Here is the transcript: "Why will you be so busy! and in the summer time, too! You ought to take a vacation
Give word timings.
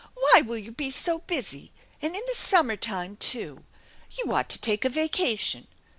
"Why 0.15 0.41
will 0.41 0.57
you 0.57 0.71
be 0.71 0.89
so 0.89 1.19
busy! 1.19 1.71
and 2.01 2.15
in 2.15 2.23
the 2.27 2.33
summer 2.33 2.75
time, 2.75 3.17
too! 3.17 3.65
You 4.17 4.33
ought 4.33 4.49
to 4.49 4.59
take 4.59 4.83
a 4.83 4.89
vacation 4.89 5.67